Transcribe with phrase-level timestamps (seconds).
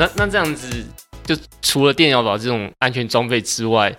[0.00, 0.82] 那那这样子，
[1.26, 3.94] 就除了电摇宝这种安全装备之外，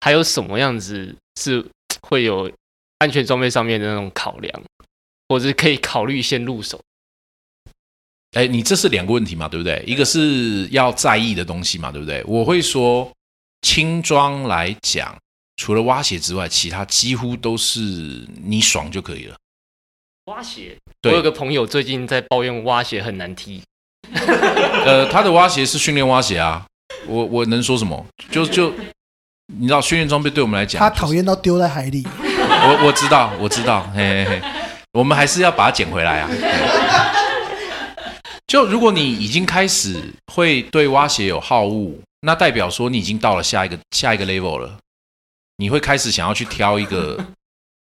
[0.00, 1.64] 还有什么样子是
[2.02, 2.50] 会有
[2.98, 4.62] 安全装备上面的那种考量，
[5.28, 6.80] 或者是可以考虑先入手？
[8.32, 9.80] 哎，你这是两个问题嘛，对不对？
[9.86, 12.24] 一个是要在意的东西嘛，对不对？
[12.26, 13.08] 我会说，
[13.62, 15.16] 轻装来讲，
[15.54, 17.80] 除了挖鞋之外，其他几乎都是
[18.42, 19.36] 你爽就可以了。
[20.24, 23.62] 挖鞋，我有个朋友最近在抱怨挖鞋很难踢。
[24.84, 26.64] 呃，他的蛙鞋是训练蛙鞋啊，
[27.06, 28.06] 我我能说什么？
[28.30, 28.72] 就就
[29.58, 32.06] 你知道，训练装备对我们来讲，他讨厌到丢在海里。
[32.28, 34.42] 我我知道，我知道，嘿嘿嘿，
[34.92, 36.30] 我们还是要把它捡回来啊。
[38.46, 40.00] 就如果你已经开始
[40.32, 44.78] 会对挖鞋有好恶，那代表说你已经到了下一个下一个 level 了，
[45.56, 47.18] 你会开始想要去挑一个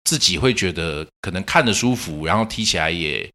[0.05, 3.31] 自己会觉得可能看着舒服，然后踢起来也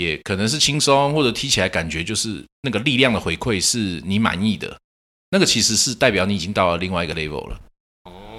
[0.00, 4.74] 也可能是轻松，或者踢起来感觉就是那个力量的回馈是你满意的，
[5.30, 7.60] 那个其实是代表你已经到了另外一个 level 了。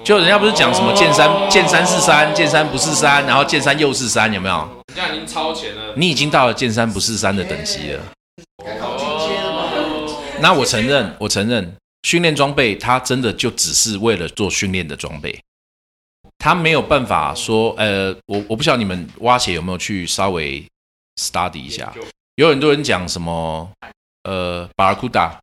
[0.04, 4.68] 就人家不是讲什么剑三剑三是山，剑三不是山，然后剑三又是山，有没有？
[4.88, 5.94] 人家已经超前了。
[5.96, 8.02] 你已经到了剑三不是山的等级了。
[10.40, 15.40] 那我承认，我承认，训练装备它真的就只是为了做训练的装备，
[16.38, 20.64] 他没有办法说，呃，我我不晓得你们挖鞋有没有去稍微
[21.16, 21.94] study 一下，
[22.36, 23.70] 有很多人讲什么，
[24.22, 25.40] 呃，巴尔库达、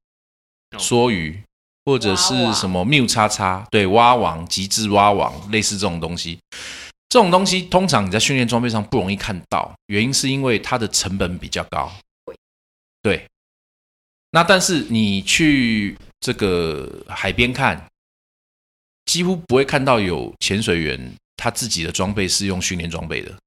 [0.78, 1.41] 梭鱼，
[1.85, 6.40] 或者是什么缪叉叉，对，蛙王、极致蛙王，类似这种东西。
[7.09, 11.91] 这种东西通常你在训练装备上不容易看到，原因是因为它的成本比较高。
[13.01, 13.25] 对，
[14.30, 17.84] 那但是你去这个海边看，
[19.06, 23.40] 几乎不会看到有潜水员他自己的装备是用训练装备的，嗯，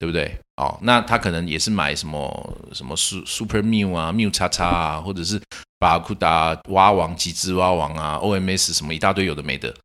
[0.00, 0.34] 对不对？
[0.56, 5.38] 哦，那他可能也是买什么什么 Su- Super Mew 啊、Mew 叉叉啊，或者是
[5.78, 9.76] 巴库达蛙王、极致蛙王啊、OMS 什么一大堆有的没的，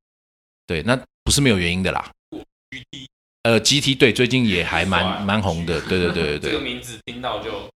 [0.65, 2.09] 对，那不是没有原因的啦。
[3.43, 6.51] 呃，GT 对，最近也还蛮蛮红的，对对对对对。
[6.51, 7.69] 这个名字听到就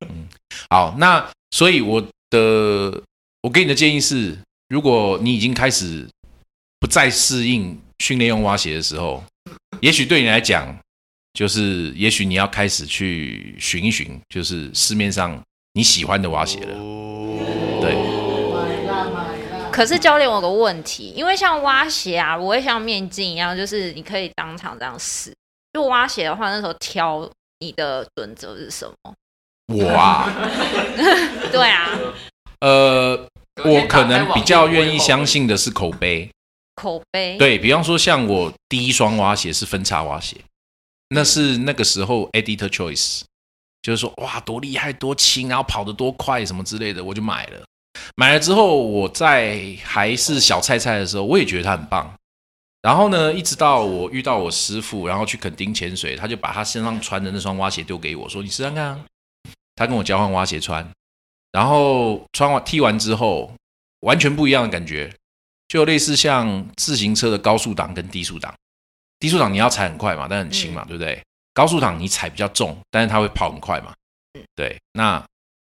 [0.00, 0.26] 嗯
[0.70, 2.00] 好，那所以我
[2.30, 3.02] 的
[3.42, 4.36] 我给你的建议是，
[4.68, 6.08] 如果你已经开始
[6.80, 9.22] 不再适应训练用蛙鞋的时候，
[9.80, 10.76] 也许对你来讲，
[11.38, 15.40] 就是也许你要开始去寻一寻，就是市面上
[15.74, 16.76] 你喜欢的蛙鞋了。
[17.80, 17.94] 对，
[19.70, 25.32] 可是教练，我有个问题，因为像蛙鞋啊，我会像面镜一样，就是你可以当场这样试。
[25.72, 29.14] 就蛙鞋的话，那时候挑你的准则是什么？
[29.72, 30.28] 我啊，
[31.52, 31.96] 对啊，
[32.62, 33.28] 呃，
[33.64, 36.28] 我可能比较愿意相信的是口碑。
[36.74, 37.36] 口碑。
[37.38, 40.36] 对比方说，像我第一双蛙鞋是分叉蛙鞋，
[41.08, 43.22] 那是那个时候 editor choice，
[43.82, 47.62] 就是说哇多厉害多轻，然后跑得多快什么之类的，我就买了。
[48.16, 52.14] 买了之后，我在还是小菜菜的时候，我也觉得它很棒。
[52.80, 59.04] 然后呢，一直到我遇到我师傅，然后去垦丁潜水，他就把他身上穿的那双蛙鞋丢给我，说：“你试看看。”
[59.74, 60.88] 他跟我交换蛙鞋穿，
[61.50, 63.52] 然后穿完踢完之后，
[64.00, 65.12] 完全不一样的感觉。
[65.66, 68.54] 就类似像自行车的高速档跟低速档，
[69.18, 71.20] 低速档你要踩很快嘛，但很轻嘛，对不对？
[71.54, 73.92] 高速档你踩比较重，但是它会跑很快嘛。
[74.54, 75.24] 对，那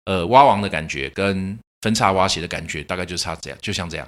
[0.06, 4.06] 呃蛙王的感觉跟分叉蛙鞋的感觉大概就差这样，就像这样。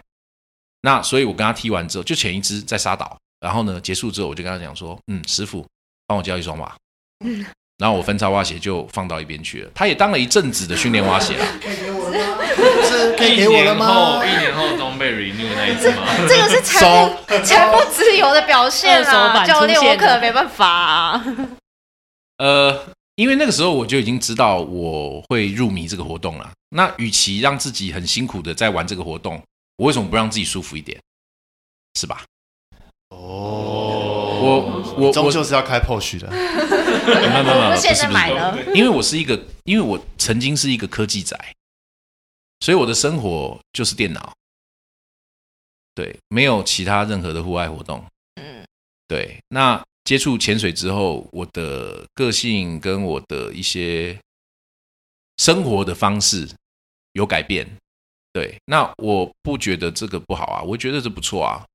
[0.82, 5.66] 那所以我跟他踢完之后，就前一只在沙岛，然后呢结束之后，我就跟他讲说，嗯，师傅
[6.06, 6.76] 帮我交一双吧。
[7.78, 11.38] 然后我分叉蛙鞋就放到一边去了，他也当了一阵子的训练蛙鞋
[12.12, 12.38] 啦。
[12.84, 14.22] 是可以给我了吗？
[14.26, 16.04] 一年后装备 renew 那一只吗？
[16.28, 21.24] 这个是财富财富自由的表现啊，教练，我可能没办法啊。
[22.38, 22.86] 呃，
[23.16, 26.52] 因为那个时候我就已经知道我会入迷这个活动了。
[26.70, 29.42] 那与其让自己很辛苦的在玩这个活动，
[29.78, 30.98] 我为什么不让自己舒服一点？
[32.00, 32.24] 是吧？
[33.10, 33.18] 哦，
[34.42, 36.30] 我我我终究是要开 POS 的。
[37.10, 41.36] 没有没有没有， 我现在不是买了不是，因为我是一个，因为我曾经是一个科技宅，
[42.60, 44.34] 所以我的生活就是电脑，
[45.96, 48.04] 对，没有其他任何的户外活动。
[48.36, 48.66] 嗯，
[49.08, 54.20] 对，那接触潜水之后，我的个性跟我的一些
[55.38, 56.50] 生活的方式
[57.14, 57.68] 有改变。
[58.32, 61.66] 对，那我不觉得这个不好啊，我觉得这不错啊。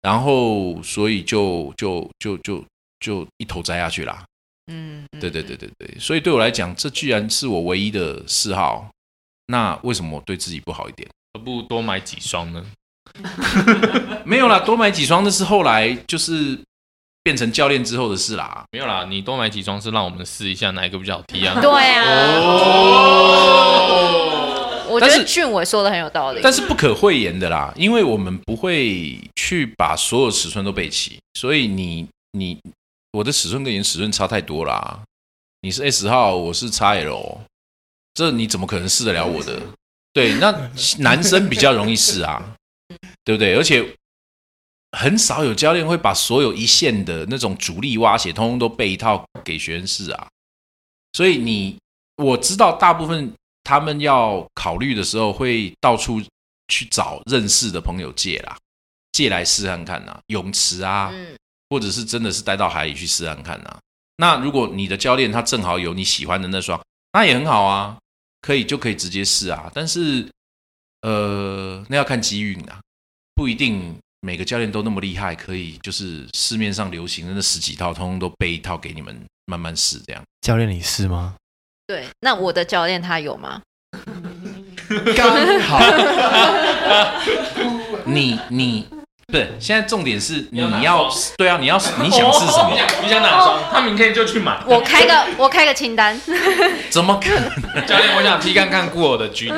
[0.00, 2.64] 然后，所以就就就就
[3.00, 4.24] 就一头栽下去啦。
[4.72, 8.88] 嗯，对对对对对，所以对我来讲，这居然是我唯一的嗜好，
[9.48, 11.08] 那为什么我对自己不好一点？
[11.34, 12.64] 何不多买几双呢？
[14.24, 16.58] 没有啦，多买几双那是后来就是
[17.22, 18.64] 变成教练之后的事啦。
[18.70, 21.58] 没有啦，你多买几双是让我们试一下哪一个比较好踢啊。
[21.60, 22.04] 对啊，
[24.88, 26.40] 我觉得俊伟说的很有道理。
[26.42, 32.58] 但是不可讳言的啦，因为我们不会去把所有尺寸都备齐，所以你你
[33.12, 35.00] 我的尺寸跟你的尺寸差太多啦。
[35.62, 37.38] 你是 S 号，我是 XL，
[38.18, 39.62] 这你怎么可能试得了我的？
[40.12, 40.50] 对，那
[40.98, 42.56] 男生比较容易试啊，
[43.22, 43.54] 对不对？
[43.54, 43.96] 而且
[44.90, 50.26] 很少有教练会把所有一线的那种主力挖鞋，通通都备一套给学员试啊。
[51.12, 51.78] 所以你
[52.16, 53.32] 我知道大部分
[53.62, 56.20] 他们要考虑的时候，会到处
[56.66, 58.58] 去找认识的朋友借啦，
[59.12, 61.36] 借来试看看呐、泳池啊，嗯，
[61.70, 63.78] 或者是真的是带到海里去试看看呐、
[64.16, 66.80] 那如果你的教练他正好有你喜欢的那双，
[67.12, 67.96] 那也很好啊，
[68.40, 69.70] 可以就可以直接试啊。
[69.74, 70.26] 但是
[71.02, 72.80] 呃，那要看机运啊，
[73.34, 80.22] 不一定每个教练都那么厉害，可以就是市面上流行的那十几套，通通都备一套给你们慢慢试这样。
[80.40, 81.36] 教练，你是吗？
[81.86, 82.06] 对。
[82.20, 83.62] 那我的教练他有吗？
[85.16, 85.80] 刚好，
[88.06, 88.86] 你你
[89.30, 92.74] 不是现在重点是你要对啊，你要 你想试什么？
[93.02, 93.62] 你想哪双？
[93.70, 94.58] 他明天就去买。
[94.66, 96.18] 我开个我开个清单。
[96.88, 97.86] 怎么可能？
[97.86, 99.52] 教练，我想踢看看过我的 GT，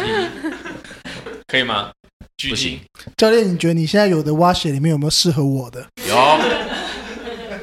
[1.46, 1.92] 可以吗
[2.48, 2.80] 不行，
[3.16, 5.86] 教练，你觉得你现在有的蛙鞋里面有没有适合我的？
[6.08, 6.38] 有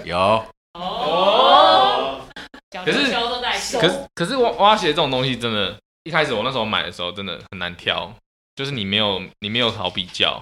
[0.05, 0.45] 有，
[0.75, 2.21] 哦
[2.85, 3.11] 可是
[3.77, 5.75] 可是可是蛙蛙鞋这种东西真的，
[6.05, 8.09] 一开始我那时候买的时候真的很难挑，
[8.55, 10.41] 就是你没有你没有好比较，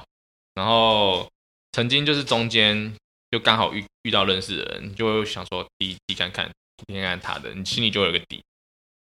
[0.54, 1.26] 然后
[1.76, 2.96] 曾经就是中间
[3.32, 8.42] 就刚好遇遇到认识的人，就会想说踢踢看看踢看看他的，你心里就有个底，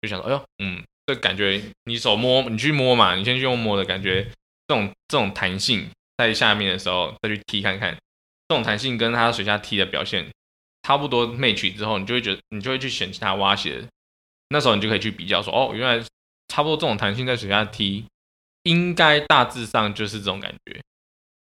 [0.02, 4.22] 就想说哎呦嗯，这感觉你手摸你去摸嘛，你先去用摸的感觉，
[4.66, 5.88] 这种这种弹性
[6.18, 7.96] 在下面的时候再去踢看看，
[8.48, 10.30] 这种弹性跟他水下踢的表现
[10.82, 13.82] 差不多 match 之后，你就会觉得你就会去选其他蛙鞋，
[14.50, 16.04] 那时候你就可以去比较说，哦，原来
[16.48, 18.04] 差不多这种弹性在水下踢，
[18.64, 20.78] 应该大致上就是这种感觉。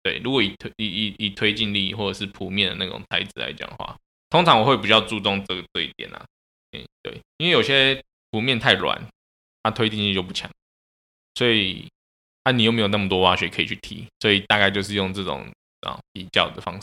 [0.03, 3.97] 对，如果以推以以以推进力或者是铺面的那种材质来讲的话，
[4.31, 6.25] 通常我会比较注重这个这一点啊。
[6.73, 9.07] 嗯，对，因为有些铺面太软，
[9.63, 10.51] 它推进力就不强，
[11.35, 11.89] 所以
[12.45, 15.47] 啊你又没有那么多挖掘可以去踢，所以大概就是用这种
[15.81, 16.83] 啊比较的方式。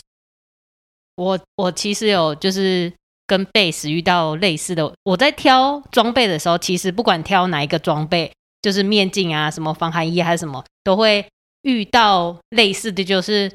[1.16, 2.94] 我我其实有就是
[3.26, 11.28] 跟贝斯遇到类似的，我在挑装备的时候，其实不管挑哪一个装备，就是面镜啊、什么防寒衣还是什么，都会
[11.68, 13.54] 遇到类似的就是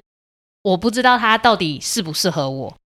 [0.63, 2.77] 我不知道它到底适不适合我。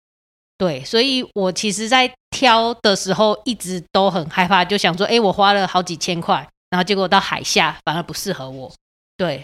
[0.56, 8.73] 对，所以我其实，在挑的时候一直都很害怕，就想说，哎，我花了好几千块，然后结果到海下反而不适合我。
[9.18, 9.42] 对，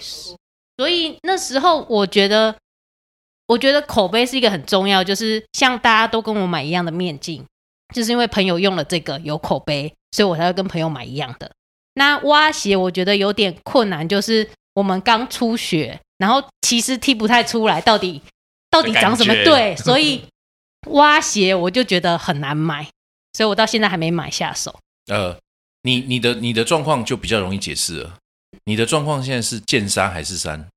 [0.78, 2.56] 所以那时候我觉得，
[3.48, 7.44] 我觉得口碑是一个很重要，就是像大家都跟我买一样的面镜，
[7.94, 11.50] 就是因为朋友用了这个有口碑，所以我才会跟朋友买一样的。
[11.94, 18.22] 那挖鞋我觉得有点困难，就是我们刚初学，然后其实踢不太出来到底
[18.70, 20.24] 到底长什么对，所以
[20.88, 22.88] 蛙鞋我就觉得很难买，
[23.32, 24.78] 所以我到现在还没买下手。
[25.06, 25.36] 呃，
[25.82, 28.14] 你你的你的状况就比较容易解释了。
[28.64, 30.68] 你的状况现在是见山还是山？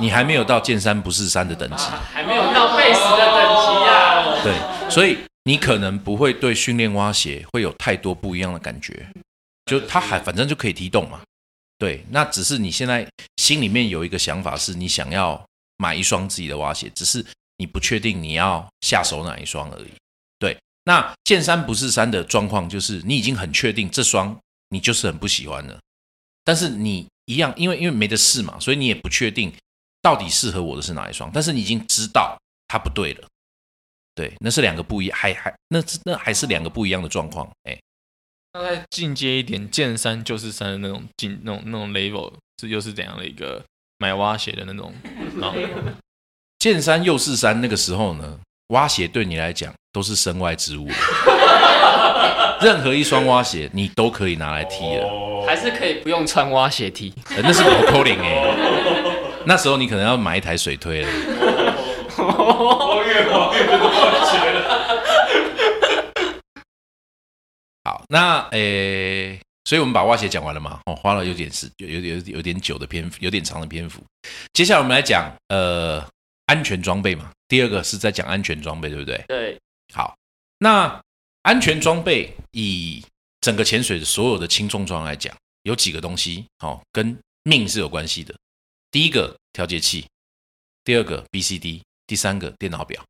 [0.00, 4.42] 你还没有到见山不是山的等级，还没有到贝斯的等级啊。
[4.42, 9.06] 对，所以你可能不会对训练蛙鞋会有太多不一样的感觉，
[9.66, 11.20] 就它还反正就可以踢动嘛。
[11.78, 13.06] 对，那只是你现在
[13.36, 15.44] 心里面有一个想法，是你想要
[15.76, 17.24] 买一双自己的蛙鞋，只是
[17.58, 19.90] 你不确定你要下手哪一双而已。
[20.38, 24.38] 对，那见山不是山的状况，就是你已经很确定这双
[24.70, 25.78] 你就是很不喜欢了，
[26.44, 29.52] 但是你一样，因为因为没得试嘛，所以你也不确定
[30.00, 33.28] 到底适合我的是哪一双，但是你已经知道它不对了。
[34.14, 37.46] 对，那是两个不一样，还还那那还是两个不一样的状况。
[37.64, 37.78] 哎，
[38.58, 43.62] 那再进阶一点，剑三就是三的那种进那种那种 level 是又是怎样的一个
[43.98, 44.94] 买蛙鞋的那种？
[45.42, 45.52] 啊，
[46.58, 50.88] 剑三又是三，那个时候呢，蛙鞋对你来讲都是身外之物，
[52.62, 58.56] 任何一双蛙鞋你都可以拿来踢了，还是可以不用穿蛙鞋踢，呃那是狗扣零哎，
[59.44, 61.08] 那时候你可能要买一台水推了。
[67.86, 70.80] 好，那诶，所以我们把蛙鞋讲完了嘛？
[70.86, 74.02] 哦，花了有点时，有有有有点久的篇幅，有点长的篇幅。
[74.52, 76.04] 接下来我们来讲呃
[76.46, 77.30] 安全装备嘛。
[77.46, 79.24] 第二个是在讲安全装备，对不对？
[79.28, 79.56] 对，
[79.94, 80.16] 好，
[80.58, 81.00] 那
[81.42, 83.06] 安全装备以
[83.40, 88.34] 整个潜水的所有的轻重装来讲，有几个东西哦，跟命是有关系的。
[88.90, 90.04] 第一个调节器，
[90.82, 93.00] 第二个 BCD，第三个电脑表。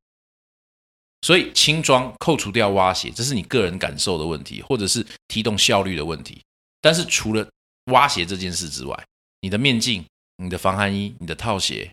[1.26, 6.40] 所以轻装扣除掉挖鞋，这是你个人感受的问题，或者是踢动效率的问题。
[6.80, 7.44] 但是除了
[7.86, 8.96] 挖鞋这件事之外，
[9.40, 10.06] 你的面镜、
[10.36, 11.90] 你的防寒衣、你的套鞋，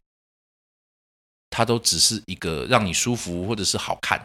[1.49, 4.23] 它都只是一个让你舒服或者是好看，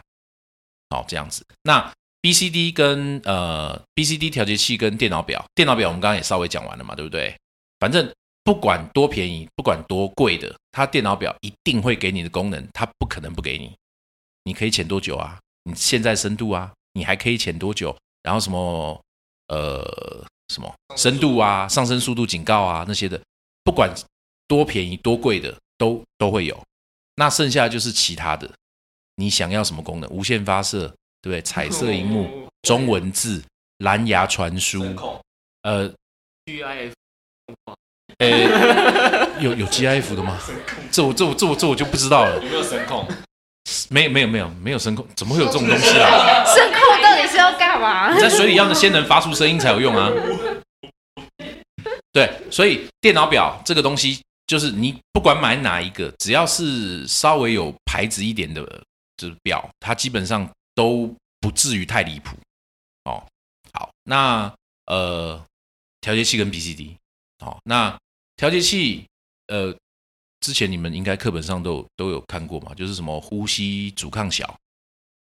[0.90, 1.42] 好这样子。
[1.62, 7.34] 那 BCD 跟呃 BCD 调节器跟电脑表，电脑表我们刚刚也稍微讲完了嘛，对不对？
[7.78, 8.12] 反正
[8.44, 13.74] 不管多便宜，不管多贵的，它电脑表一定会给你的功能，它不可能不给你。
[14.48, 15.38] 你可以潜多久啊？
[15.64, 16.72] 你现在深度啊？
[16.94, 17.94] 你还可以潜多久？
[18.22, 18.98] 然后什么
[19.48, 23.20] 呃什么深度啊、上升速度警告啊那些的，
[23.62, 23.94] 不管
[24.46, 26.58] 多便宜多贵的都都会有。
[27.16, 28.50] 那剩下就是其他的，
[29.16, 30.08] 你想要什么功能？
[30.08, 30.88] 无线发射，
[31.20, 31.42] 对不对？
[31.42, 33.44] 彩色荧幕、中文字、
[33.78, 34.82] 蓝牙传输，
[35.60, 35.92] 呃
[36.46, 36.92] GIF，
[38.16, 40.40] 呃，有有 GIF 的吗？
[40.90, 42.42] 这我这我这我这我就不知道了。
[42.42, 43.06] 有没有声控？
[43.90, 46.44] 没有没有没有没有声控，怎么会有这种东西啊？
[46.46, 48.14] 声控到底是要干嘛？
[48.14, 50.10] 你在水里要先能发出声音才有用啊。
[52.12, 58.62] 对，所以电脑表这个东西，就是你不管买哪一个，只要是稍微有牌子一点的，
[59.16, 62.36] 就是表，它基本上都不至于太离谱。
[63.04, 63.22] 哦，
[63.72, 64.52] 好，那
[64.86, 65.40] 呃，
[66.00, 66.94] 调节器跟 BCD，
[67.44, 67.96] 哦，那
[68.36, 69.04] 调节器，
[69.48, 69.74] 呃。
[70.40, 74.58] 之前你们应该课本上都都有看过嘛，就是什么呼吸阻抗小，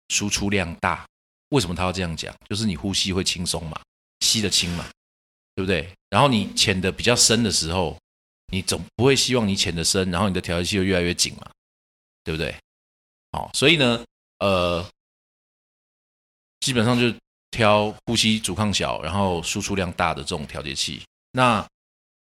[0.09, 1.07] 输出量大。
[1.51, 2.35] 为什么他要这样讲？
[2.49, 3.81] 就是你呼吸会轻松嘛，
[4.21, 4.85] 吸的轻嘛，
[5.55, 5.89] 对不对？
[6.11, 7.97] 然后你潜的比较深的时候，
[8.53, 11.51] 你总不会希望你潜的深，然后你的调节器就越来越紧嘛，
[12.25, 12.55] 对不对？
[13.33, 14.05] 好，所以呢，
[14.41, 14.85] 呃，
[16.61, 17.17] 基本上就
[17.51, 21.03] 挑呼吸阻抗小，然后输出量大的这种调节器。
[21.31, 21.67] 那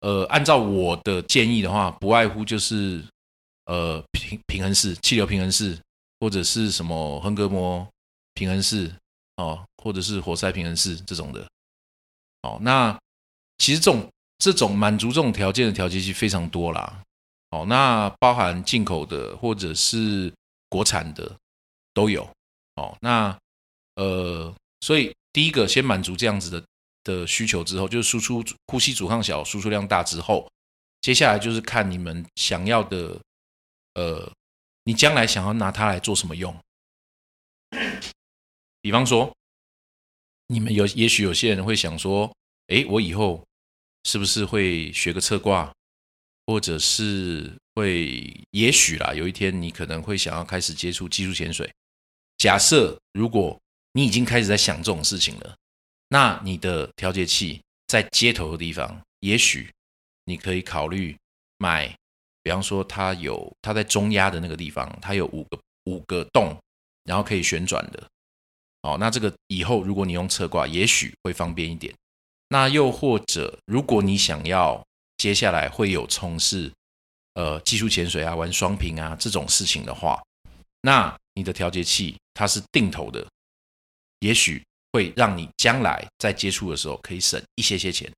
[0.05, 3.03] 呃，按照我的建议的话，不外乎就是
[3.65, 5.75] 呃平平衡式、气流平衡式，
[6.19, 7.87] 或者是什么横膈膜
[8.35, 8.93] 平衡式
[9.37, 11.43] 哦，或者是活塞平衡式这种的。
[12.43, 12.95] 哦，那
[13.57, 14.07] 其实这种
[14.37, 17.01] 这种满足这种条件的调节器非常多啦。
[17.49, 20.31] 哦，那包含进口的或者是
[20.69, 21.35] 国产的
[21.95, 22.29] 都有。
[22.75, 23.35] 哦，那
[23.95, 26.63] 呃，所以第一个先满足这样子的。
[27.05, 30.51] 的需求之后，就是输出呼吸阻抗小，输出量大之后，
[30.99, 33.21] 接下来就是看你们想要的，
[33.93, 34.29] 呃，
[34.83, 36.53] 你将来想要拿它来做什么用？
[38.81, 39.33] 比方说，
[40.47, 42.35] 你们有也许有些人会想说，
[42.67, 43.45] 诶，我以后
[44.03, 45.71] 是不是会学个侧挂，
[46.47, 51.71] 或者是会，也许啦，有一天你可能会想要开始接触技术潜水。
[52.37, 53.57] 假设如果
[53.93, 55.55] 你已经开始在想这种事情了。
[56.15, 59.69] 那你的调节器在接头的地方，也许
[60.23, 61.13] 你可以考虑
[61.57, 61.93] 买，
[62.41, 66.57] 比方说它有它在中压的那个地方，它有五个五个洞，
[67.03, 68.01] 然后可以旋转的。
[68.83, 71.93] 哦，那这个以后如果你用侧挂，也许会方便一点。
[72.47, 74.81] 那又或者，如果你想要
[75.17, 76.71] 接下来会有从事
[77.33, 80.23] 呃技术潜水啊、玩双屏啊这种事情的话，
[80.79, 83.27] 那你的调节器它是定头的，
[84.19, 84.63] 也许。
[84.95, 88.09] 会让你将来在接触的时候可以省一些些钱。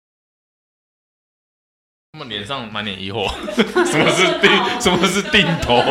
[2.13, 3.27] 他们脸上满脸疑惑，
[3.83, 4.51] 什么是定？
[4.79, 5.81] 什么是定头？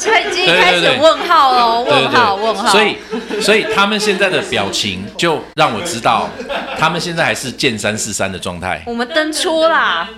[0.00, 2.68] 他已经开始问号喽，问号问号。
[2.68, 2.96] 所以，
[3.40, 6.30] 所以他们现在的表情就让我知道，
[6.78, 8.84] 他们现在还是见三是三的状态。
[8.86, 10.08] 我们登出啦。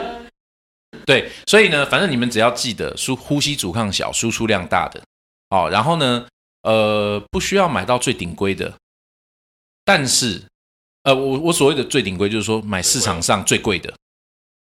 [1.06, 5.00] 对，所以呢，反正你们只要记得输呼吸阻抗小，输出量大的
[5.48, 5.68] 哦。
[5.70, 6.26] 然后呢，
[6.62, 8.70] 呃，不需要买到最顶规的。
[9.92, 10.40] 但是，
[11.02, 13.92] 呃，我我所谓的最顶规就是说买市场上最贵的，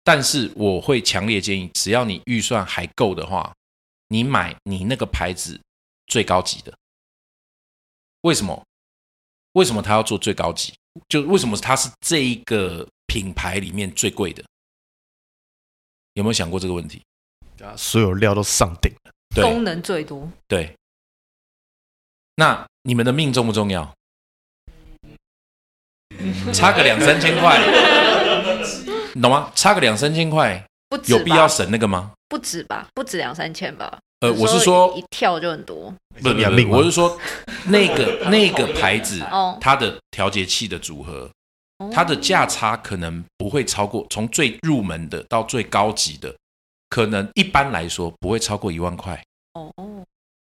[0.03, 3.53] 但是我会强烈建议，只要你预算还够的话，
[4.07, 5.61] 你买你那个牌子
[6.07, 6.75] 最高级的。
[8.21, 8.65] 为什么？
[9.51, 10.73] 为什么他要做最高级？
[11.07, 14.43] 就为什么它是这一个品牌里面最贵的？
[16.13, 17.03] 有没有想过这个问题？
[17.77, 20.75] 所有料都上顶了，对功能最多，对。
[22.33, 23.95] 那你们的命重不重要？
[26.53, 27.59] 差个两三千块，
[29.13, 29.51] 你懂吗？
[29.55, 32.11] 差个两三千块，不止有必要省那个吗？
[32.27, 32.87] 不止吧？
[32.93, 33.99] 不止两三千吧？
[34.21, 35.93] 呃，我是说一跳就很多。
[36.21, 37.17] 不不养命吗不，我是说
[37.65, 41.29] 那个 那个牌子哦，它的调节器的组合，
[41.77, 46.35] 哦它的价差可能不会超过从最入门的到最高级的，
[46.89, 49.23] 可能一般来说不会超过一万块。
[49.53, 49.71] 哦，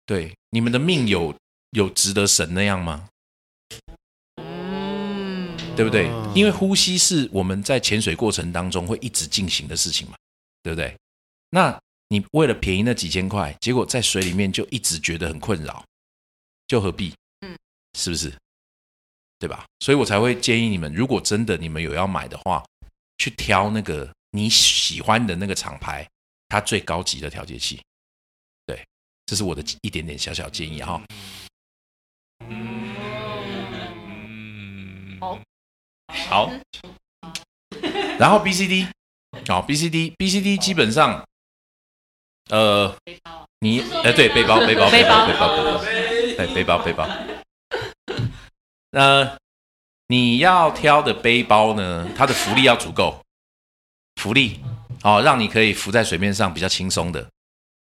[0.04, 1.34] 对，你们的命有
[1.70, 3.06] 有值得省那样吗？
[5.72, 6.32] 嗯，对不对哦？
[6.34, 10.16] 因为呼吸是我们在潜水过程当中会一直进行的事情嘛，
[10.62, 10.94] 对不对？
[11.50, 15.84] 那你为了便宜那几千块，结果在水里面就一直觉得很困扰，
[16.66, 17.14] 就何必？
[17.40, 17.56] 嗯，
[17.98, 18.32] 是不是？
[19.38, 19.66] 对吧？
[19.80, 22.64] 所以我才会建议你们，如果真的你们有要买的话，
[23.18, 26.08] 去挑那个你喜欢的那个厂牌，
[26.48, 27.80] 它最高级的调节器。
[28.66, 28.86] 对，
[29.26, 31.02] 这是我的一点点小小建议哈。
[32.48, 32.71] 嗯，
[36.28, 36.50] 好，
[38.18, 38.88] 然后 BCD，
[39.48, 41.24] 好、BCD BCD 基本上，
[42.50, 42.94] 呃，
[43.60, 45.84] 你哎对背包背包背包背包背包，
[46.36, 47.08] 对背包背包，
[48.92, 49.38] 呃，
[50.08, 53.22] 你要挑的背包呢，它的浮力要足够，
[54.16, 54.60] 浮力
[55.02, 57.28] 哦，让你可以浮在水面上比较轻松的。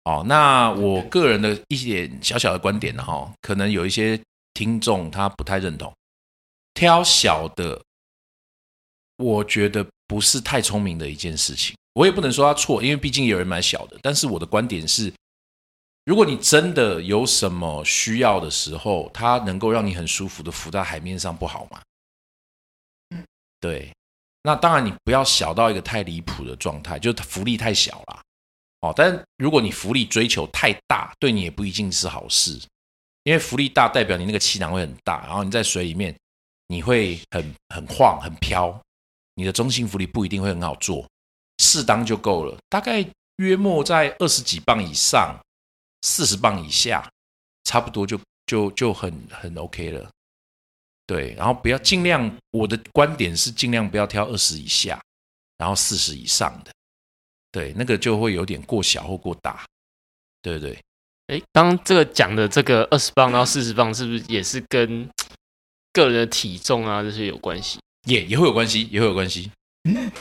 [0.04, 4.18] 哦，那我个人的一点小小的观点呢，哈，可能有一些
[4.54, 5.94] 听众他不太认同，
[6.72, 7.82] 挑小的
[9.18, 11.76] 我觉得不是太聪明的一件事情。
[11.92, 13.98] 我也不能说他错，因为毕竟有人买小的。
[14.02, 15.12] 但是我的观点是，
[16.04, 21.82] 如果你真的有什么需要的时候，它能够让你很舒服的浮在海面上，不好吗？
[23.60, 23.92] 对。
[24.44, 28.22] 那当然，你不要小到一个太离谱的状态，就是浮力太小啦。
[28.80, 32.58] 哦，但如果你浮力追求太大，对你也不一定是好事，
[33.24, 36.16] 因为浮力大代表你那个气囊会很大，然后你在水里面
[36.68, 38.80] 你会很很晃很飘，
[39.38, 41.08] 你的中性浮力不一定会很好做，
[41.58, 45.38] 适当就够了，大概约莫在二十几磅以上，
[46.02, 47.08] 四十磅以下，
[47.62, 50.10] 差不多就就就很很 OK 了。
[51.06, 55.00] 对，然后不要尽量，我的观点是尽量不要挑二十以下，
[55.56, 56.72] 然后四十以上的，
[57.52, 59.64] 对，那个就会有点过小或过大，
[60.42, 60.76] 对不对？
[61.28, 65.08] 哎，刚刚这个讲的这个二十磅到四十磅，是不是也是跟
[65.94, 67.78] 个人的体重啊这些有关系？
[68.08, 69.50] 也也会有关系，也会有关系。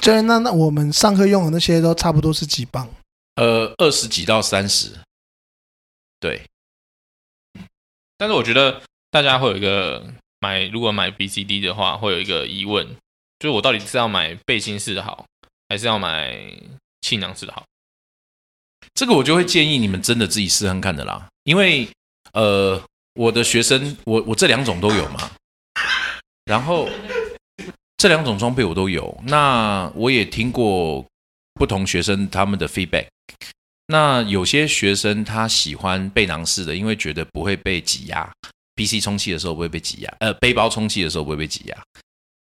[0.02, 2.88] 教练，那那我们上课用的那些都差不多是几磅？
[3.36, 4.92] 呃，二十几到三十，
[6.20, 6.42] 对，
[8.18, 10.06] 但是我觉得大家会有一个
[10.40, 12.86] 买，如果买 BCD 的话，会有一个疑问，
[13.40, 15.26] 就是我到底是要买背心式的好，
[15.70, 16.36] 还是要买
[17.02, 17.64] 气囊式的好？
[18.94, 21.88] 这个我就会建议你们真的自己试看看的啦，因为
[22.34, 22.82] 呃，
[23.14, 25.32] 我的学生，我我这两种都有嘛，
[26.46, 26.90] 然后
[27.98, 31.04] 这两种装备我都有，那我也听过
[31.56, 33.08] 不同学生他们的 feedback。
[33.88, 38.30] 那有些学生他喜欢背囊式的，因为觉得不会被挤压
[38.76, 41.78] ，BC 充气的时候不会被挤压，呃，背包充气的时候不会被挤压。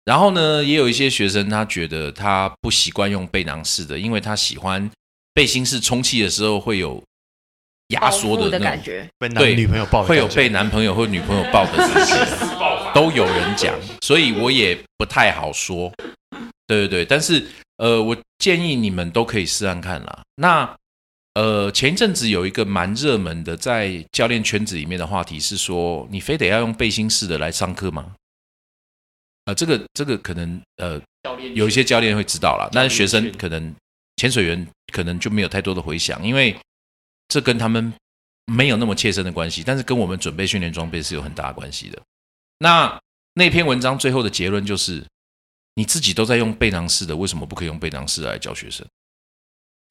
[0.04, 4.88] 然后呢，也有一些学生他觉得他不习惯用背囊式的，因为他喜欢
[5.34, 7.02] 背心式充气的时候会有
[7.88, 12.16] 压缩的那种，感觉，被男对女朋友抱会有被男朋友或女朋友抱的事情，
[12.94, 15.92] 都有人讲，所以我也不太好说。
[16.66, 17.44] 对对对，但是
[17.78, 20.22] 呃，我建议你们都可以试看看啦。
[20.36, 20.76] 那
[21.34, 28.14] 呃，前一阵子有一个蛮热门的，在教练圈子里面的话题是说，你非得要用背心式的来上课吗？
[29.46, 33.74] 呃，这个这个可能呃，教练有一些教练会知道啦，但是学生可能
[34.16, 36.56] 潜水员可能就没有太多的回响，因为
[37.28, 37.92] 这跟他们
[38.46, 42.00] 没有那么切身的关系，但是跟我们准备训练装备是有很大的关系的。
[42.62, 43.00] 那
[43.34, 45.02] 那篇文章最后的结论就是，
[45.74, 48.86] 你自己都在用背囊式的，为什么不可以用背囊式来教学生？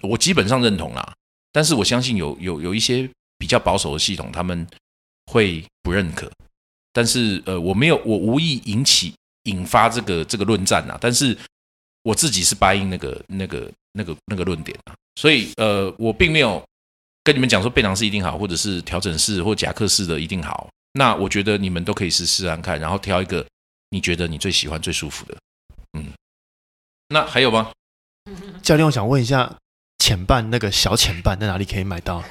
[0.04, 1.16] 我基本上认同啦，
[1.52, 4.68] 但是我相信有有有一些比较保守的系统，他们
[5.26, 6.32] 会不认可。
[6.94, 10.98] 但是呃，我没有，我无意引起引发这个这个论战啊。
[11.02, 11.36] 但是
[12.04, 16.64] 我自己是答应那个那个那个那个论点啊，所以呃，我并没有
[17.24, 20.70] 跟你们讲说背囊式一定好，或者是调整式或夹克式的一定好。
[20.94, 23.46] 那我觉得你们都可以试试看看，然后挑一个
[23.92, 25.38] 你觉得你最喜欢、最舒服的。
[25.98, 26.14] 嗯，
[27.10, 27.72] 那还有吗？
[28.62, 29.56] 教练，我想问一下，
[30.00, 32.24] 前半那个小前半在哪里可以买到？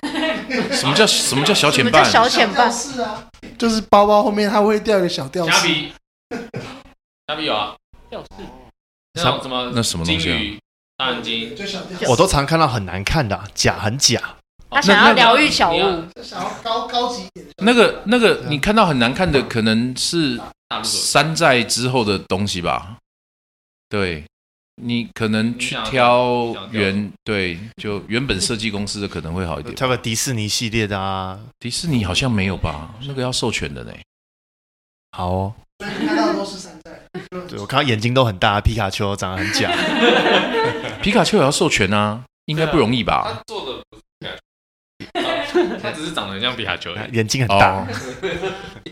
[0.73, 2.05] 什么叫什么叫小浅半？
[2.11, 5.53] 小浅半是啊，就是包包后面它会掉一个小吊饰。
[5.53, 5.93] 虾皮，
[7.27, 7.77] 虾皮有啊，
[8.09, 8.27] 吊饰
[9.15, 10.59] 那种什么那什么东西啊金鱼、
[10.97, 11.57] 大眼睛，
[12.09, 14.38] 我都常看到很难看的啊、假很假。
[14.71, 17.53] 他想要疗愈小你要物，想要高高级一点的。
[17.59, 20.39] 那个那个，你看到很难看的，可能是
[20.83, 22.97] 山寨之后的东西吧？
[23.89, 24.25] 对，
[24.83, 29.75] 你可能去挑原对，就原本设计公司的可能会好一点。
[29.75, 32.95] 挑个迪士尼系列的啊，迪士尼好像没有吧？
[33.07, 33.93] 那个要授权的呢。
[35.13, 35.55] 好哦。
[35.79, 37.01] 看到的都是山寨。
[37.49, 39.71] 对我看到眼睛都很大，皮卡丘长得很假。
[41.01, 43.25] 皮卡丘也要授权啊，应该不容易吧？
[43.33, 43.83] 他做的
[45.81, 46.95] 他只是长得很像皮卡丘。
[47.13, 47.81] 眼睛很大。
[47.81, 47.87] 哦，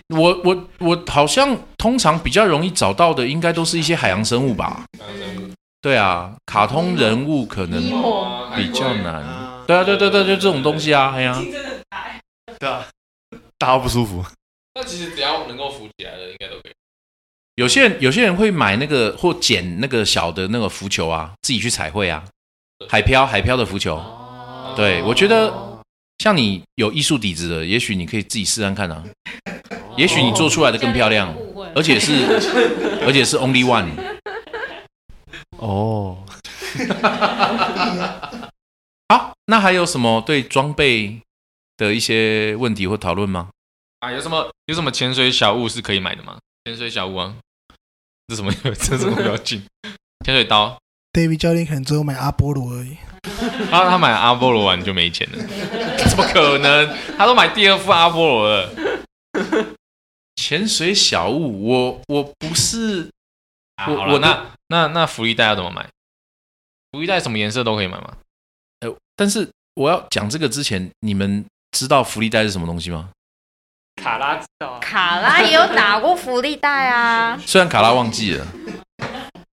[0.16, 4.84] 我我我好像通常比较容易找到的，应该都是一些海洋生物吧？
[5.82, 7.80] 对啊，卡通人物可能
[8.56, 9.24] 比较难。
[9.66, 11.40] 对啊，对对对，就这种东西啊，哎呀，
[12.58, 12.86] 对啊，
[13.58, 14.24] 大到不舒服。
[14.74, 16.72] 那其实只要能够浮起来的，应该都可以。
[17.54, 22.24] 有些人有些人会买那个或捡那个小的那个浮球啊，自己去彩绘啊，
[22.88, 24.02] 海漂海漂的浮球。
[24.76, 25.50] 对，我觉得
[26.18, 29.04] 像你有艺术底子的，也许你可以自己试看看啊，
[29.96, 31.34] 也许你做出来的更漂亮，
[31.74, 32.12] 而且是
[33.06, 33.88] 而且是 only one。
[35.58, 36.24] 哦，
[39.08, 41.20] 好，那还有什么对装备
[41.76, 43.50] 的一些问题或讨论吗？
[44.00, 46.38] 啊，有什么有什么潜水小物是可以买的吗？
[46.64, 47.34] 潜水小物啊，
[48.28, 49.62] 这什么 这什么表情？
[50.24, 50.78] 潜水刀
[51.12, 52.96] ，David 教练可能只有买阿波罗而已。
[53.70, 55.38] 他他买阿波罗完就没钱了，
[56.08, 56.96] 怎么可能？
[57.16, 58.70] 他都买第二副阿波罗了。
[60.36, 63.10] 潜水小物，我我不是
[63.76, 65.86] 啊我我那那那福利袋要怎么买？
[66.92, 68.12] 福利袋什么颜色都可以买吗？
[68.80, 73.10] 呃，但是我要讲这个之前，你们知道福利袋是什么东西吗？
[74.02, 77.36] 卡拉知道啊，卡拉也有打过福利袋啊。
[77.44, 78.46] 虽然卡拉忘记了，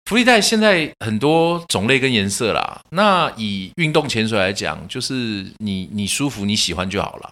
[0.07, 2.81] 福利袋现在很多种类跟颜色啦。
[2.90, 7.31] 那以运动潜水来讲，就是你你舒服你喜欢就好了。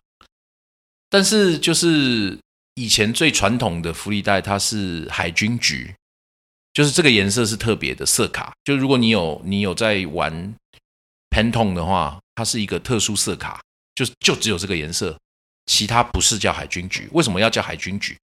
[1.08, 2.36] 但是就是
[2.74, 5.94] 以前最传统的福利袋，它是海军橘，
[6.72, 8.52] 就是这个颜色是特别的色卡。
[8.64, 10.52] 就如果你有你有在玩
[11.30, 13.60] Pantone 的话，它是一个特殊色卡，
[13.94, 15.16] 就就只有这个颜色，
[15.66, 17.08] 其他不是叫海军橘。
[17.12, 18.18] 为什么要叫海军橘？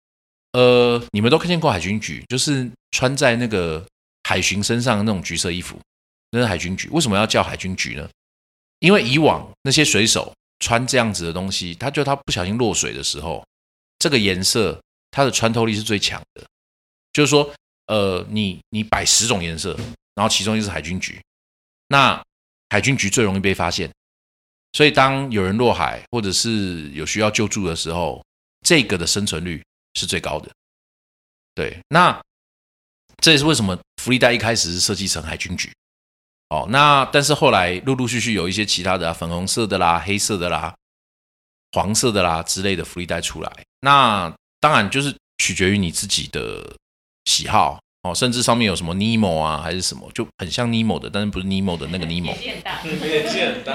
[0.53, 3.85] 呃，你们都看见过海军橘，就是穿在那个
[4.27, 5.79] 海巡身上的那种橘色衣服，
[6.31, 6.89] 那是海军橘。
[6.89, 8.09] 为什么要叫海军橘呢？
[8.79, 13.41] 因为以往那些水手穿这样子的东西，他就他不小心落水的时候，
[13.99, 14.77] 这个颜色
[15.11, 16.43] 它的穿透力是最强的。
[17.13, 17.49] 就是说，
[17.85, 19.73] 呃，你你摆十种颜色，
[20.13, 21.21] 然后其中一是海军橘，
[21.87, 22.21] 那
[22.69, 23.89] 海军橘最容易被发现。
[24.73, 28.21] 所以当有人落海或者是有需要救助的时候，
[28.65, 29.63] 这个的生存率
[29.93, 30.51] 是最高的。
[31.55, 32.21] 对，那
[33.21, 35.71] 这也是为什么福利袋一开始是设计成海军局。
[36.49, 40.73] 哦，那但是后来陆陆续续有一些其他的、啊、粉红色的啦、黑色的啦、
[41.73, 43.51] 黄色的啦之类的福利袋出来。
[43.81, 46.73] 那当然就是取决于你自己的
[47.25, 52.33] 喜好哦，甚至上面有什么 Nemo 啊还是什么，就很像 Nemo 的，但是不是 Nemo 的那个 Nemo。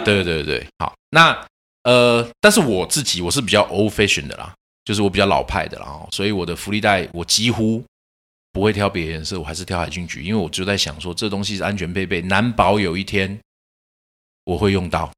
[0.05, 1.47] 对对对对，好，那
[1.83, 4.55] 呃，但是我自己我是比较 old fashion 的啦，
[4.87, 7.85] 就是我比较老派的啦，哦所以我的福利袋我几乎
[8.53, 13.41] 不会挑别的颜色，我还是挑海军橘，因为我就在想说，这东西是安全配备，难保有一天
[14.45, 15.11] 我会用到。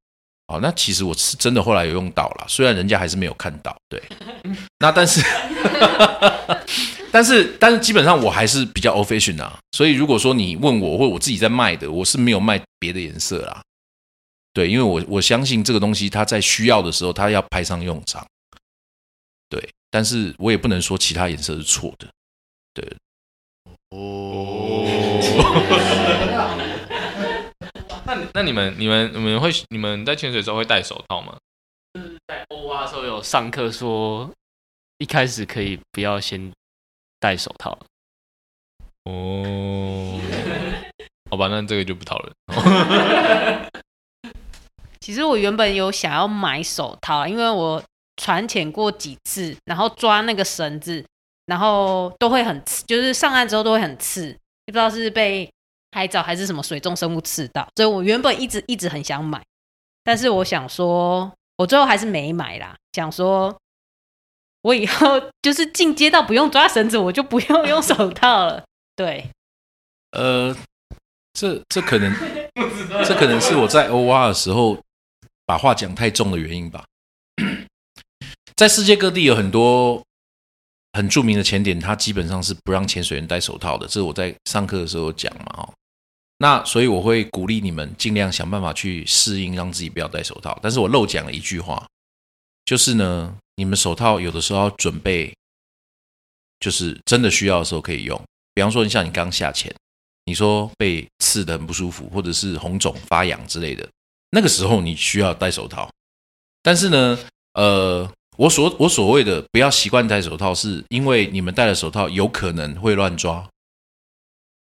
[0.46, 4.02] 好，那其实我是真的后来有用到了，虽然人家还是没有看到，对，
[4.78, 5.22] 那但是
[7.10, 13.62] 但是但是基本上我还是比较 official 啊，所以如果说你问我或我自己在卖的，我是没有卖别的颜色啦，
[14.52, 18.26] 对，因为我我相信这个东西它在需要的时候它要派上用场，
[19.48, 22.06] 对，但是我也不能说其他颜色是错的，
[22.74, 22.96] 对，
[23.96, 24.84] 哦，
[28.04, 31.36] 那你那你们你们你们会你们在潜水的时候会戴手套吗？
[32.26, 34.28] 在欧蛙的时候有上课说，
[34.98, 36.50] 一开始可以不要先
[37.20, 37.78] 戴手套。
[39.04, 40.18] 哦，
[41.30, 42.34] 好吧，那这个就不讨论。
[44.98, 47.80] 其实我原本有想要买手套，因为我
[48.16, 51.06] 船潜过几次，然后抓那个绳子，
[51.46, 54.32] 然后都会很刺，就是上岸之后都会很刺，
[54.66, 55.50] 不知道是被
[55.92, 59.42] 海藻还是什么水中生物刺到，所以我原本一直一直很想买，
[60.02, 63.56] 但是我想说，我最后还是没买啦，想说。
[64.62, 68.64] 我以后就是进阶到不用抓绳子，我就不用用手套了。
[68.96, 69.28] 对，
[70.12, 70.56] 呃，
[71.34, 72.10] 这这可能
[73.04, 74.78] 这可能是我在欧蛙的时候
[75.44, 76.82] 把话讲太重的原因吧。
[78.56, 80.02] 在世界各地有很多
[80.94, 83.84] 很著名的潜点，它基本上是不让潜水员戴手套的。
[83.86, 85.74] 这是我在上课的时候讲嘛，哦，
[86.38, 90.56] 那所以我会鼓励你们尽量想办法去适应，让自己不要戴手套。
[90.62, 91.84] 但是我漏讲了一句话，
[92.64, 95.34] 就是呢，你们手套有的时候要准备，
[96.60, 98.18] 就是真的需要的时候可以用。
[98.54, 99.74] 比方说，你像你刚下潜，
[100.26, 103.88] 你说被刺的很不舒服，或者是红肿发痒之类的，
[104.30, 105.90] 那个时候你需要戴手套。
[106.62, 107.18] 但是呢，
[107.54, 108.08] 呃。
[108.36, 113.48] 我所我所谓的不要习惯戴手套，是因为你们戴了手套有可能会乱抓。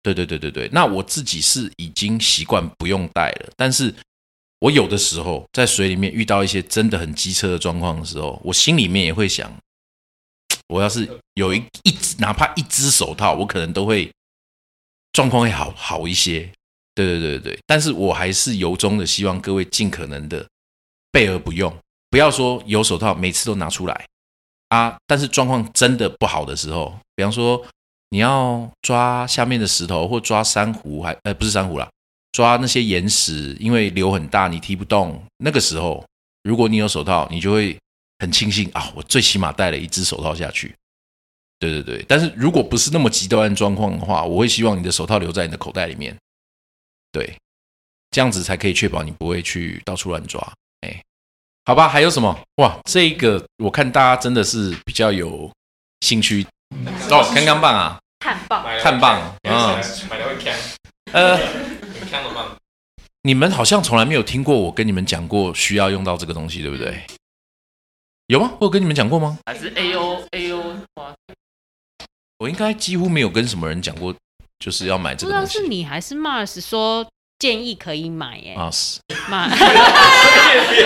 [0.01, 3.93] 对对对对对，那我自己是已经习惯不用戴了，但是
[4.59, 9.53] 我有的时候在水里面遇到一些真的很机车的状况的时候，我心里面也会想，
[10.67, 14.09] 我要是有一一只哪怕一只手套，我可能都会
[15.11, 16.49] 状况会好好一些。
[16.95, 20.45] 对对对对对，但是我还是由衷的希望各位尽可能的
[21.11, 21.73] 备而不用。
[22.09, 24.05] 不要说有手套每次都拿出来
[24.69, 24.97] 啊！
[25.05, 27.63] 但是状况真的不好的时候，比方说
[28.09, 31.89] 你要抓下面的石头或抓珊瑚，还呃不是珊瑚啦，
[32.31, 35.23] 抓那些岩石，因为流很大，你踢不动。
[35.37, 36.03] 那个时候，
[36.43, 37.77] 如果你有手套，你就会
[38.19, 38.91] 很庆幸啊！
[38.95, 40.75] 我最起码带了一只手套下去。
[41.59, 46.17] 对对对，但是如果不是那么极端状况的话，我会希望你的手套留在你的口袋里面。
[47.11, 47.35] 对，
[48.11, 50.41] 这样子才可以确保你不会去到处乱抓。
[51.69, 51.71] 哎。
[51.71, 52.35] 好吧，还有什么？
[52.55, 55.51] 哇，这个我看大家真的是比较有
[56.01, 56.43] 兴趣
[57.11, 57.31] 哦。
[57.35, 59.51] 刚刚棒啊，碳棒，碳棒，嗯，
[60.09, 60.57] 买了会看，
[61.13, 62.57] 呃，很看的棒。
[63.21, 67.05] 你们好像从来没有听过我跟你们讲过需要用到这个东西，对不对？
[68.25, 68.51] 有吗？
[68.59, 69.37] 我有跟你们讲过吗？
[69.45, 70.75] 还是 A O A O？
[72.39, 74.15] 我应该几乎没有跟什么人讲过，
[74.57, 75.59] 就是要买这个东西。
[75.59, 77.07] 是你还是 Mars 说？
[77.39, 78.97] 建议可以买耶，Mars，
[79.29, 79.47] 买，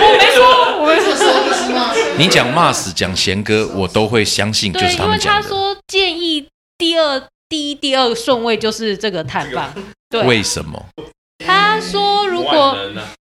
[0.00, 5.42] 我没说，我没说，你讲 Mars，讲贤哥，我都会相信，就是他们讲的。
[5.42, 6.46] 他说建议
[6.78, 9.74] 第二、第一、第二顺位就是这个碳棒，
[10.08, 10.80] 对，为什么？
[11.44, 12.78] 他说如果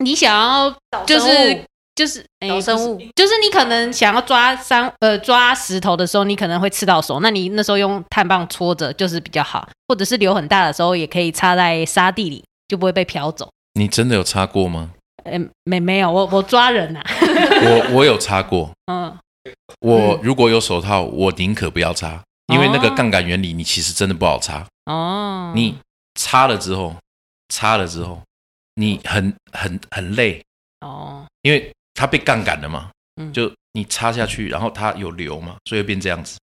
[0.03, 0.71] 你想要，
[1.07, 1.59] 就是
[1.95, 12.43] 就是哎生物，就是你可能想要抓山呃抓石头的时候，你可能会刺到手，那你那时候用碳棒戳着就是比较好，或者是流很大的时候，也可以插在沙地里。
[12.67, 13.49] 就不会被漂走。
[13.73, 14.91] 你真的有擦过吗？
[15.23, 17.01] 嗯，没没有，我我抓人呐。
[17.09, 18.71] 我我有擦过。
[18.91, 19.17] 嗯，
[19.81, 24.65] 我如果有手套，我宁可不要擦，因为那个杠杆原理，你其实真的不好擦。
[24.85, 25.51] 哦。
[25.55, 25.77] 你
[26.15, 26.95] 擦了之后，
[27.49, 28.21] 擦了之后，
[28.75, 30.41] 你很很很累。
[30.81, 31.25] 哦。
[31.41, 32.89] 因为它被杠杆了嘛。
[33.21, 33.33] 嗯。
[33.33, 36.37] 就你擦下去，然后它有流嘛，所以变这样子。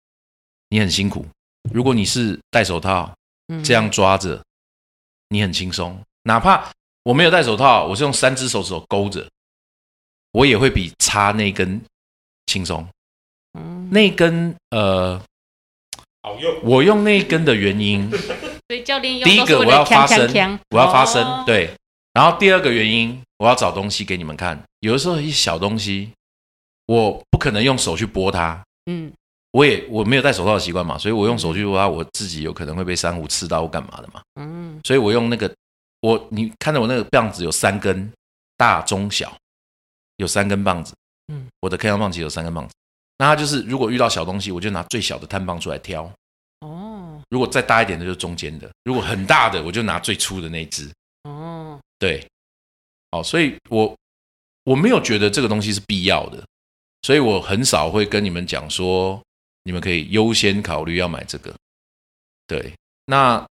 [0.69, 1.25] 你很辛苦。
[1.73, 3.11] 如果你是戴手套，
[3.63, 4.43] 这样抓着，
[5.29, 5.99] 你很轻松。
[6.27, 6.71] 哪怕
[7.03, 9.27] 我没有戴手套，我是用三只手指头勾着，
[10.31, 11.79] 我也会比插那根
[12.47, 12.85] 轻松。
[13.53, 15.21] 嗯，那根呃，
[16.23, 16.59] 好用。
[16.63, 18.09] 我用那根的原因，
[18.67, 21.69] 所以教练第一个我要发声，我要发声，对。
[22.13, 24.59] 然后第二个原因，我要找东西给你们看。
[24.79, 26.09] 有的时候一小东西，
[26.87, 28.59] 我不可能用手去拨它。
[28.87, 29.13] 嗯，
[29.51, 34.21] 我也我没有戴手套的习惯嘛，所以我用手去拨它，我自己有可能会被珊瑚刺到或干嘛的嘛。
[34.41, 35.53] 嗯，所以我用那个。
[36.05, 38.13] 我你看到我那个棒子有三根，
[38.57, 39.35] 大中小，
[40.17, 40.93] 有三根棒子。
[41.33, 42.75] 嗯，我的 K 棒其实有三根棒子。
[43.17, 46.03] 那它就是如果遇到小东西，我就拿最小的碳棒出来挑。
[46.59, 47.19] 哦。
[47.31, 50.87] 如果再大一点的，就是中间的；如果很大的，我就拿最粗的那只。
[51.23, 51.79] 哦。
[51.97, 52.23] 对。
[53.09, 53.97] 好，所以我
[54.63, 56.45] 我没有觉得这个东西是必要的，
[57.01, 59.19] 所以我很少会跟你们讲说，
[59.63, 61.51] 你们可以优先考虑要买这个。
[62.45, 62.73] 对。
[63.07, 63.43] 那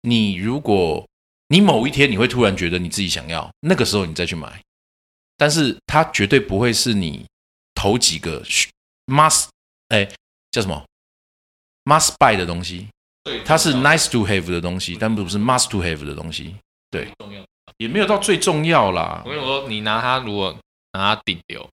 [0.00, 1.06] 你如果
[1.52, 4.62] 你某一天你会突然觉得你自己想要，那个时候你再去买，
[5.36, 7.26] 但是它绝对不会是你
[7.74, 8.40] 头几个
[9.06, 9.48] must
[9.88, 10.08] 哎
[10.52, 10.86] 叫什么
[11.84, 12.86] ？must buy 的东西，
[13.24, 16.54] 对它是 nice to have 的东西，但不是 must to have 的东西，
[16.88, 17.12] 对，
[17.78, 19.20] 也没有到最重要啦。
[19.24, 20.56] 我跟你说，你拿它如果
[20.92, 21.68] 拿它顶流，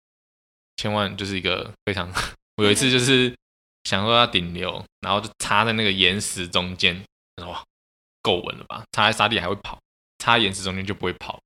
[0.76, 2.10] 千万就是一个非常，
[2.56, 3.36] 我有一次就是
[3.84, 7.04] 想说要顶流，然后就插在那个岩石中间，
[7.44, 7.62] 哇。
[8.26, 8.82] 够稳了吧？
[8.90, 9.78] 插在沙地还会跑，
[10.18, 11.38] 插岩石中间就不会跑，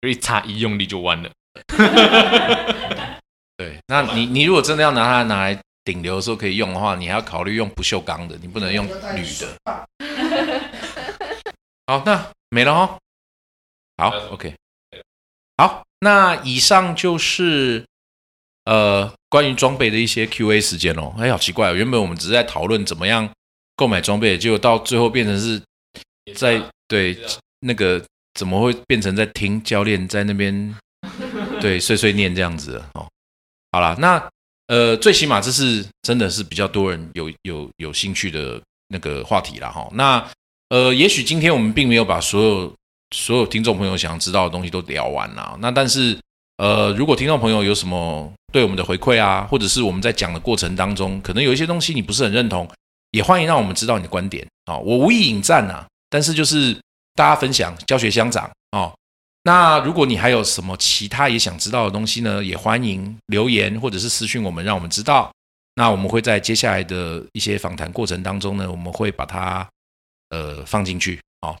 [0.00, 1.30] 所以插一用力就弯了。
[3.56, 9.56] 对，那你你如果真的要拿它拿来顶流的时候可以用的话，你还要考虑用不锈钢的，你不能用铝的。
[11.86, 12.98] 好，那没了哦。
[13.96, 14.56] 好，OK。
[15.56, 17.86] 好，那以上就是
[18.64, 21.14] 呃关于装备的一些 Q&A 时间哦。
[21.16, 23.30] 哎，好奇怪，哦原本我们只是在讨论怎么样
[23.76, 25.62] 购买装备，结果到最后变成是。
[26.34, 27.18] 在对
[27.60, 28.02] 那个
[28.34, 30.74] 怎么会变成在听教练在那边
[31.60, 33.06] 对碎碎念这样子哦？
[33.72, 34.30] 好啦，那
[34.68, 39.88] 呃，最起码这是真的是比较多人有有有兴趣的那个话题了哈。
[39.92, 40.26] 那
[40.70, 42.74] 呃，也许今天我们并没有把所有
[43.14, 45.56] 所有听众朋友想要知道的东西都聊完了。
[45.60, 46.18] 那但是
[46.56, 52.68] 呃，如果听众朋友有什么对我们的回馈啊，或者是我们在讲的过程当中，可能有一些东西你不是很认同，
[53.10, 54.78] 也欢迎让我们知道你的观点啊。
[54.78, 56.72] 我无意引战啊，但是就是
[57.16, 58.94] 大家分享教学相长哦。
[59.42, 65.28] 那如果你还有什么其他也想知道的东西呢，也欢迎留言或者是私讯我们，让我们知道。
[65.74, 69.68] 那我们会在接下来的一些访谈过程当中呢，我们会把它
[70.30, 71.20] 呃放进去。
[71.40, 71.58] 好，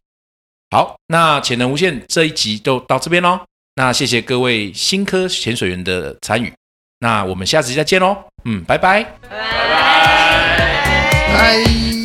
[0.70, 3.40] 好，那潜能无限这一集就到这边喽。
[3.74, 6.52] 那谢谢各位新科潜水员的参与。
[7.00, 8.16] 那我们下次再见喽。
[8.44, 9.74] 嗯，拜拜，拜拜。
[11.34, 12.03] 拜。